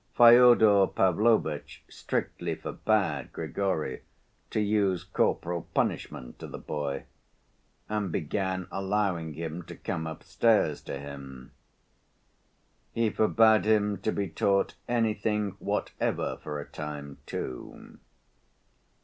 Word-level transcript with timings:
Fyodor 0.17 0.87
Pavlovitch 0.87 1.83
strictly 1.87 2.55
forbade 2.55 3.31
Grigory 3.31 4.01
to 4.49 4.59
use 4.59 5.03
corporal 5.03 5.67
punishment 5.75 6.39
to 6.39 6.47
the 6.47 6.57
boy, 6.57 7.03
and 7.87 8.11
began 8.11 8.67
allowing 8.71 9.35
him 9.35 9.61
to 9.61 9.75
come 9.75 10.07
upstairs 10.07 10.81
to 10.81 10.97
him. 10.97 11.51
He 12.93 13.11
forbade 13.11 13.65
him 13.65 13.97
to 13.99 14.11
be 14.11 14.27
taught 14.27 14.73
anything 14.87 15.51
whatever 15.59 16.37
for 16.41 16.59
a 16.59 16.65
time, 16.65 17.19
too. 17.27 17.99